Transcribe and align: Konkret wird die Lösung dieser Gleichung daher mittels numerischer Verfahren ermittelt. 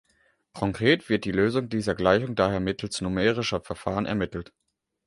Konkret 0.53 1.09
wird 1.09 1.25
die 1.25 1.31
Lösung 1.31 1.69
dieser 1.69 1.93
Gleichung 1.93 2.33
daher 2.33 2.59
mittels 2.59 3.01
numerischer 3.01 3.61
Verfahren 3.61 4.07
ermittelt. 4.07 4.51